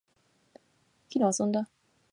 [1.11, 1.69] 昨日遊んだ